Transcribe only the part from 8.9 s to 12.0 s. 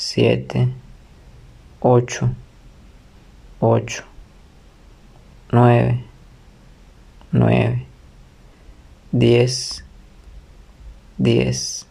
diez, diez.